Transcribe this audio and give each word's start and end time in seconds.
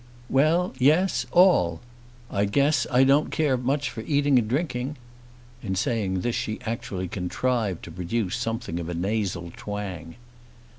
"Well; 0.31 0.73
yes; 0.79 1.27
all. 1.31 1.79
I 2.31 2.45
guess 2.45 2.87
I 2.91 3.03
don't 3.03 3.29
care 3.31 3.55
much 3.55 3.91
for 3.91 4.01
eating 4.01 4.39
and 4.39 4.47
drinking." 4.47 4.95
In 5.61 5.75
saying 5.75 6.21
this 6.21 6.35
she 6.35 6.57
actually 6.65 7.07
contrived 7.07 7.83
to 7.83 7.91
produce 7.91 8.35
something 8.35 8.79
of 8.79 8.89
a 8.89 8.95
nasal 8.95 9.51
twang. 9.55 10.15